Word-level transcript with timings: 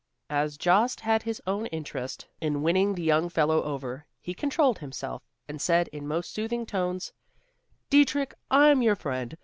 As 0.31 0.57
Jost 0.57 1.01
had 1.01 1.21
his 1.21 1.43
own 1.45 1.67
interest 1.67 2.25
in 2.39 2.63
winning 2.63 2.95
the 2.95 3.03
young 3.03 3.29
fellow 3.29 3.61
over, 3.61 4.07
he 4.19 4.33
controlled 4.33 4.79
himself, 4.79 5.21
and 5.47 5.61
said 5.61 5.89
in 5.89 6.07
most 6.07 6.33
soothing 6.33 6.65
tones, 6.65 7.13
"Dietrich, 7.91 8.33
I 8.49 8.69
am 8.69 8.81
your 8.81 8.95
friend. 8.95 9.37